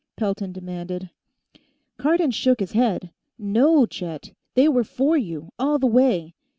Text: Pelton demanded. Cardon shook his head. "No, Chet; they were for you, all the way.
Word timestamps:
Pelton 0.17 0.51
demanded. 0.51 1.11
Cardon 1.97 2.31
shook 2.31 2.59
his 2.59 2.71
head. 2.71 3.11
"No, 3.37 3.85
Chet; 3.85 4.33
they 4.55 4.67
were 4.67 4.83
for 4.83 5.15
you, 5.15 5.51
all 5.59 5.77
the 5.77 5.85
way. 5.85 6.33